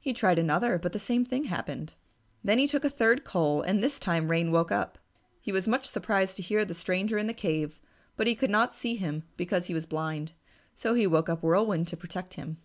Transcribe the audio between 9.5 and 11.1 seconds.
he was blind. So he